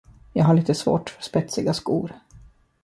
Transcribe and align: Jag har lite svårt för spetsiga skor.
Jag 0.33 0.45
har 0.45 0.53
lite 0.53 0.75
svårt 0.75 1.09
för 1.09 1.21
spetsiga 1.23 1.73
skor. 1.73 2.15